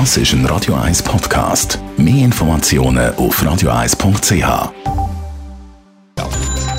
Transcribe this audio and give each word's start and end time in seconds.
Das 0.00 0.16
ist 0.16 0.32
ein 0.32 0.44
Radio 0.46 0.74
1 0.74 1.04
Podcast. 1.04 1.78
Mehr 1.96 2.24
Informationen 2.24 3.14
auf 3.14 3.40
radio1.ch. 3.40 4.72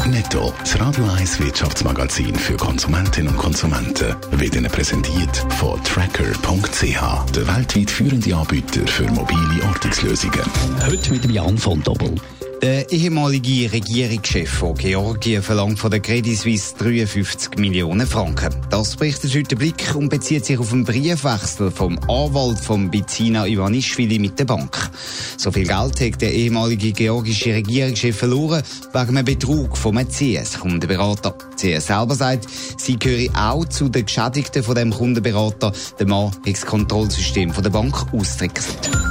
Netto, 0.05 0.53
das 0.59 0.77
Radio 0.81 1.05
1 1.17 1.39
Wirtschaftsmagazin 1.39 2.35
für 2.35 2.57
Konsumentinnen 2.57 3.29
und 3.29 3.37
Konsumenten, 3.37 4.17
wird 4.31 4.55
Ihnen 4.55 4.69
präsentiert 4.69 5.45
von 5.57 5.81
Tracker.ch, 5.85 7.31
der 7.31 7.47
weltweit 7.55 7.89
führende 7.89 8.35
Anbieter 8.35 8.85
für 8.85 9.09
mobile 9.09 9.63
Ortungslösungen. 9.65 10.41
Heute 10.85 11.11
mit 11.13 11.23
dem 11.23 11.31
Jan 11.31 11.57
von 11.57 11.81
Doppel. 11.83 12.15
Der 12.61 12.89
ehemalige 12.91 13.71
Regierungschef 13.71 14.49
von 14.49 14.75
Georgien 14.75 15.43
verlangt 15.43 15.77
von 15.77 15.91
der 15.91 15.99
Credit 15.99 16.37
Suisse 16.37 16.75
53 16.77 17.57
Millionen 17.57 18.07
Franken. 18.07 18.55
Das 18.69 18.95
berichtet 18.95 19.35
heute 19.35 19.55
Blick 19.55 19.93
und 19.93 20.09
bezieht 20.09 20.45
sich 20.45 20.57
auf 20.57 20.71
einen 20.71 20.85
Briefwechsel 20.85 21.69
vom 21.69 21.99
Anwalt 22.07 22.59
von 22.59 22.89
Bizina 22.89 23.45
Ivanischvili 23.45 24.19
mit 24.19 24.39
der 24.39 24.45
Bank. 24.45 24.89
So 25.37 25.51
viel 25.51 25.67
Geld 25.67 25.99
hat 25.99 26.21
der 26.21 26.33
ehemalige 26.33 26.91
georgische 26.93 27.53
Regierungschef 27.53 28.17
verloren 28.17 28.63
wegen 28.93 29.17
einem 29.17 29.25
Betrug 29.25 29.77
vom 29.77 29.97
CS-Kundenberater. 29.97 31.35
CS 31.55 31.87
selber 31.87 32.15
sagt, 32.15 32.47
sie 32.77 32.97
gehöre 32.97 33.29
auch 33.35 33.65
zu 33.65 33.89
den 33.89 34.05
Geschädigten 34.05 34.63
von 34.63 34.75
dem 34.75 34.91
Kundenberater. 34.91 35.73
Der 35.99 36.07
Mann 36.07 36.31
hat 36.31 36.47
das 36.47 36.65
Kontrollsystem 36.65 37.53
von 37.53 37.63
der 37.63 37.71
Bank 37.71 38.13
ausgewechselt. 38.13 39.04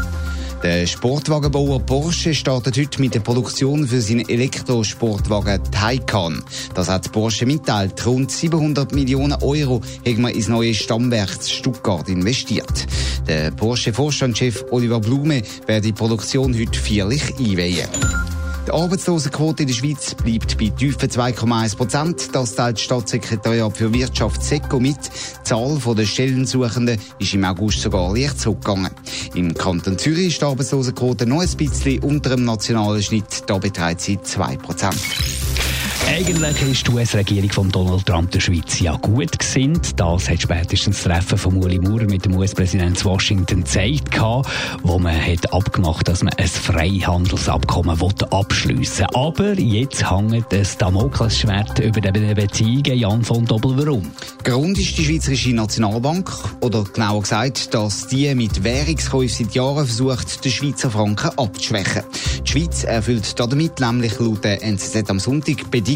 Der 0.64 0.86
Sportwagenbauer 0.86 1.80
Porsche 1.80 2.32
startet 2.32 2.78
heute 2.78 2.98
mit 2.98 3.14
der 3.14 3.20
Produktion 3.20 3.86
für 3.86 4.00
seinen 4.00 4.26
Elektrosportwagen 4.26 5.62
Taycan. 5.70 6.42
Das 6.74 6.88
hat 6.88 7.12
Porsche 7.12 7.44
mitteilt. 7.44 8.06
Rund 8.06 8.30
700 8.30 8.94
Millionen 8.94 9.34
Euro 9.42 9.82
haben 10.06 10.22
wir 10.22 10.34
ins 10.34 10.48
neue 10.48 10.72
Stammwerk 10.72 11.36
Stuttgart 11.44 12.08
investiert. 12.08 12.86
Der 13.28 13.50
Porsche-Vorstandschef 13.50 14.64
Oliver 14.70 15.00
Blume 15.00 15.42
wird 15.66 15.84
die 15.84 15.92
Produktion 15.92 16.58
heute 16.58 16.80
vierlich 16.80 17.34
einweihen. 17.38 18.23
Die 18.66 18.70
Arbeitslosenquote 18.70 19.64
in 19.64 19.68
der 19.68 19.74
Schweiz 19.74 20.14
bleibt 20.14 20.56
bei 20.56 20.68
tiefen 20.70 21.10
2,1 21.10 21.76
Prozent. 21.76 22.34
Das 22.34 22.54
teilt 22.54 22.76
das 22.76 22.82
Staatssekretariat 22.82 23.76
für 23.76 23.92
Wirtschaft 23.92 24.42
SECO 24.42 24.80
mit. 24.80 24.96
Die 24.96 25.44
Zahl 25.44 25.78
der 25.94 26.06
Stellensuchenden 26.06 26.98
ist 27.18 27.34
im 27.34 27.44
August 27.44 27.82
sogar 27.82 28.16
leicht 28.16 28.40
zurückgegangen. 28.40 28.90
Im 29.34 29.52
Kanton 29.52 29.98
Zürich 29.98 30.28
ist 30.28 30.40
die 30.40 30.46
Arbeitslosenquote 30.46 31.26
noch 31.26 31.42
ein 31.42 31.56
bisschen 31.56 32.02
unter 32.02 32.30
dem 32.30 32.44
nationalen 32.44 33.02
Schnitt. 33.02 33.44
Da 33.46 33.58
beträgt 33.58 34.00
sie 34.00 34.20
2 34.22 34.56
Prozent. 34.56 34.96
Eigentlich 36.06 36.62
ist 36.62 36.86
die 36.86 36.92
US-Regierung 36.92 37.50
von 37.50 37.70
Donald 37.70 38.04
Trump 38.06 38.30
der 38.30 38.40
Schweiz 38.40 38.78
ja 38.78 38.94
gut 38.96 39.38
gesinnt. 39.38 39.98
Das 39.98 40.28
hat 40.28 40.42
spätestens 40.42 41.02
das 41.02 41.04
Treffen 41.04 41.38
von 41.38 41.56
Uli 41.56 41.78
Maurer 41.78 42.04
mit 42.04 42.24
dem 42.24 42.36
US-Präsidenten 42.36 43.02
Washington 43.04 43.64
gezeigt, 43.64 44.20
wo 44.82 44.98
man 44.98 45.14
hat 45.14 45.52
abgemacht 45.52 46.06
dass 46.08 46.22
man 46.22 46.34
ein 46.34 46.46
Freihandelsabkommen 46.46 47.98
abschliessen 48.30 49.06
will. 49.10 49.16
Aber 49.16 49.54
jetzt 49.58 50.10
hängt 50.10 50.52
das 50.52 50.76
Damoklesschwert 50.76 51.78
über 51.78 52.00
den 52.00 52.34
Beziehungen. 52.34 52.98
Jan 52.98 53.24
von 53.24 53.46
Doppel, 53.46 53.72
warum? 53.76 54.10
Grund 54.44 54.78
ist 54.78 54.98
die 54.98 55.04
Schweizerische 55.04 55.54
Nationalbank, 55.54 56.30
oder 56.60 56.84
genauer 56.84 57.22
gesagt, 57.22 57.72
dass 57.72 58.06
die 58.06 58.34
mit 58.34 58.62
Währungskäufen 58.62 59.46
seit 59.46 59.54
Jahren 59.54 59.86
versucht, 59.86 60.44
den 60.44 60.52
Schweizer 60.52 60.90
Franken 60.90 61.30
abzuschwächen. 61.38 62.02
Die 62.46 62.50
Schweiz 62.50 62.84
erfüllt 62.84 63.40
damit 63.40 63.80
nämlich 63.80 64.18
laut 64.18 64.44
der 64.44 64.62
NZZ 64.62 65.08
am 65.08 65.18
Sonntag 65.18 65.70
Bedingungen, 65.70 65.93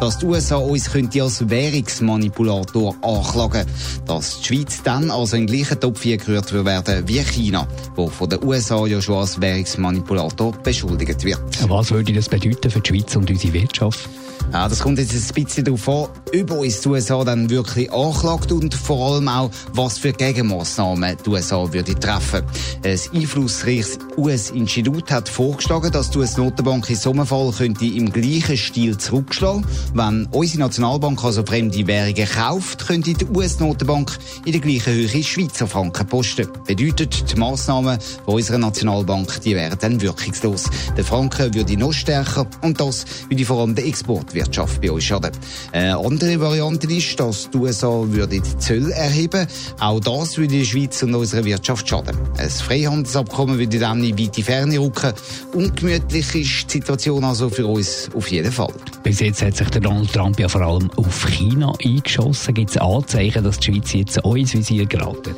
dass 0.00 0.18
die 0.18 0.26
USA 0.26 0.56
uns 0.56 0.90
könnte 0.90 1.22
als 1.22 1.48
Währungsmanipulator 1.48 2.94
anklagen 3.02 3.66
Dass 4.06 4.40
die 4.40 4.46
Schweiz 4.46 4.82
dann 4.82 5.10
also 5.10 5.36
in 5.36 5.46
den 5.46 5.56
gleichen 5.56 5.80
Topf 5.80 6.02
gerührt 6.02 6.52
werden 6.52 7.08
wie 7.08 7.22
China, 7.22 7.66
wo 7.96 8.08
von 8.08 8.28
den 8.28 8.42
USA 8.44 8.86
ja 8.86 9.00
schon 9.00 9.16
als 9.16 9.40
Währungsmanipulator 9.40 10.52
beschuldigt 10.62 11.24
wird. 11.24 11.40
Was 11.68 11.90
würde 11.90 12.12
das 12.12 12.28
bedeuten 12.28 12.70
für 12.70 12.80
die 12.80 12.88
Schweiz 12.88 13.16
und 13.16 13.30
unsere 13.30 13.52
Wirtschaft? 13.52 14.08
Ja, 14.52 14.68
das 14.68 14.80
kommt 14.80 14.98
jetzt 14.98 15.12
ein 15.12 15.44
bisschen 15.44 15.64
darauf 15.64 15.88
an, 15.88 16.08
ob 16.40 16.50
uns 16.52 16.80
die 16.80 16.88
USA 16.88 17.24
dann 17.24 17.50
wirklich 17.50 17.92
anklagt 17.92 18.52
und 18.52 18.72
vor 18.74 19.14
allem 19.14 19.28
auch, 19.28 19.50
was 19.72 19.98
für 19.98 20.12
Gegenmaßnahmen 20.12 21.16
die 21.24 21.28
USA 21.28 21.72
würde 21.72 21.94
treffen. 21.94 22.42
Ein 22.84 23.00
einflussreiches 23.12 23.98
US-Institut 24.16 25.10
hat 25.10 25.28
vorgeschlagen, 25.28 25.90
dass 25.90 26.10
die 26.10 26.18
US-Notenbank 26.18 26.88
in 26.88 26.96
so 26.96 27.12
Fall 27.24 27.52
könnte 27.56 27.86
im 27.86 28.12
gleichen 28.12 28.56
Stil 28.56 28.96
zurückschlagen. 28.96 29.66
Wenn 29.92 30.26
unsere 30.26 30.60
Nationalbank 30.60 31.24
also 31.24 31.44
fremde 31.44 31.86
Währungen 31.86 32.28
kauft, 32.28 32.86
könnte 32.86 33.14
die 33.14 33.26
US-Notenbank 33.26 34.16
in 34.44 34.52
der 34.52 34.60
gleichen 34.60 34.92
Höhe 34.92 35.22
Schweizer 35.22 35.66
Franken 35.66 36.06
posten. 36.06 36.48
Bedeutet, 36.66 37.32
die 37.32 37.38
Massnahmen 37.38 37.98
von 38.24 38.34
unserer 38.34 38.58
Nationalbank, 38.58 39.40
die 39.40 39.56
wären 39.56 39.78
dann 39.80 40.00
wirkungslos. 40.00 40.64
Der 40.96 41.04
Franken 41.04 41.54
würde 41.54 41.76
noch 41.76 41.92
stärker 41.92 42.46
und 42.62 42.80
das 42.80 43.04
würde 43.28 43.44
vor 43.44 43.60
allem 43.60 43.74
der 43.74 43.84
Exportwirtschaft 44.24 44.80
bei 44.80 44.90
uns 44.90 45.04
schaden. 45.04 45.30
Eine 45.72 45.98
andere 45.98 46.40
Variante 46.40 46.86
ist, 46.92 47.18
dass 47.20 47.50
die 47.50 47.58
USA 47.58 48.02
würde 48.06 48.40
die 48.40 48.58
Zölle 48.58 48.92
erheben. 48.92 49.46
Auch 49.78 50.00
das 50.00 50.36
würde 50.38 50.58
der 50.58 50.64
Schweiz 50.64 51.02
und 51.02 51.14
unserer 51.14 51.44
Wirtschaft 51.44 51.88
schaden. 51.88 52.16
Ein 52.36 52.50
Freihandelsabkommen 52.50 53.58
würde 53.58 53.78
dann 53.78 54.02
in 54.02 54.18
weite 54.18 54.42
Ferne 54.42 54.78
rücken. 54.78 55.12
Ungemütlich 55.52 56.34
ist 56.34 56.66
die 56.68 56.78
Situation 56.78 57.24
also 57.24 57.48
für 57.50 57.66
uns 57.66 58.08
auf 58.14 58.30
jeden 58.30 58.52
Fall. 58.52 58.72
Bis 59.02 59.20
jetzt 59.20 59.42
hat 59.42 59.56
sich 59.56 59.68
Donald 59.68 60.12
Trump 60.12 60.38
ja 60.40 60.48
vor 60.48 60.62
allem 60.62 60.90
auf 60.96 61.26
China 61.28 61.72
eingeschossen. 61.84 62.54
Gibt 62.54 62.70
es 62.70 62.76
Anzeichen, 62.76 63.44
dass 63.44 63.58
die 63.58 63.72
Schweiz 63.72 63.92
jetzt 63.92 64.24
auch 64.24 64.36
ins 64.36 64.54
Visier 64.54 64.86
geraten? 64.86 65.34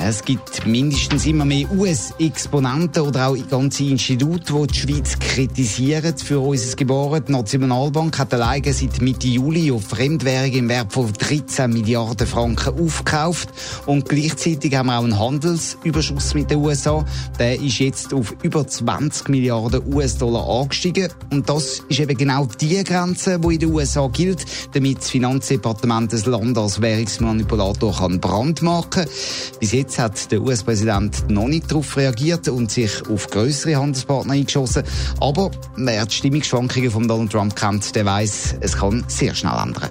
Es 0.00 0.24
gibt 0.24 0.64
mindestens 0.64 1.26
immer 1.26 1.44
mehr 1.44 1.68
US-Exponenten 1.72 3.02
oder 3.02 3.28
auch 3.28 3.36
ganze 3.50 3.82
Institute, 3.82 4.52
die 4.52 4.66
die 4.68 4.78
Schweiz 4.78 5.18
kritisieren 5.18 6.16
für 6.16 6.38
unser 6.38 6.76
Gebaren. 6.76 7.24
Die 7.26 7.32
Nationalbank 7.32 8.16
hat 8.16 8.32
alleine 8.32 8.72
seit 8.72 9.02
Mitte 9.02 9.26
Juli 9.26 9.72
auf 9.72 9.88
Fremdwährungen 9.88 10.54
im 10.54 10.68
Wert 10.68 10.92
von 10.92 11.12
13 11.12 11.72
Milliarden 11.72 12.28
Franken 12.28 12.80
aufgekauft. 12.80 13.48
Und 13.86 14.08
gleichzeitig 14.08 14.72
haben 14.76 14.86
wir 14.86 14.98
auch 14.98 15.02
einen 15.02 15.18
Handelsüberschuss 15.18 16.32
mit 16.34 16.52
den 16.52 16.58
USA. 16.58 17.04
Der 17.40 17.60
ist 17.60 17.80
jetzt 17.80 18.14
auf 18.14 18.36
über 18.42 18.68
20 18.68 19.28
Milliarden 19.28 19.82
US-Dollar 19.92 20.60
angestiegen. 20.60 21.08
Und 21.32 21.48
das 21.48 21.82
ist 21.88 21.98
eben 21.98 22.16
genau 22.16 22.46
die 22.60 22.84
Grenze, 22.84 23.40
die 23.40 23.54
in 23.54 23.58
den 23.58 23.72
USA 23.72 24.06
gilt, 24.06 24.44
damit 24.72 24.98
das 24.98 25.10
Finanzdepartement 25.10 26.12
das 26.12 26.24
Land 26.24 26.56
als 26.56 26.80
Währungsmanipulator 26.80 27.96
kann 27.96 28.20
brandmarken 28.20 29.06
kann. 29.06 29.87
Jetzt 29.88 29.98
hat 29.98 30.32
der 30.32 30.42
US-Präsident 30.42 31.30
noch 31.30 31.48
nicht 31.48 31.70
darauf 31.70 31.96
reagiert 31.96 32.46
und 32.48 32.70
sich 32.70 33.08
auf 33.08 33.30
größere 33.30 33.76
Handelspartner 33.76 34.34
eingeschossen. 34.34 34.82
Aber 35.18 35.50
wer 35.76 36.04
die 36.04 36.14
Stimmungsschwankungen 36.14 36.90
von 36.90 37.08
Donald 37.08 37.32
Trump 37.32 37.56
kennt, 37.56 37.94
der 37.96 38.04
weiß, 38.04 38.56
es 38.60 38.76
kann 38.76 39.02
sehr 39.08 39.34
schnell 39.34 39.54
ändern. 39.54 39.88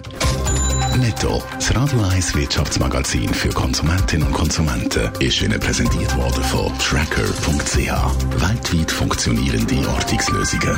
Netto, 0.99 1.41
das 1.55 1.75
Radio 1.75 1.99
1 2.13 2.35
Wirtschaftsmagazin 2.35 3.33
für 3.33 3.49
Konsumentinnen 3.49 4.27
und 4.27 4.33
Konsumenten, 4.35 5.09
ist 5.19 5.41
Ihnen 5.41 5.59
präsentiert 5.59 6.15
worden 6.15 6.43
von 6.43 6.71
Tracker.ch. 6.77 7.77
Weltweit 8.39 8.91
funktionierende 8.91 9.89
Ortungslösungen. 9.89 10.77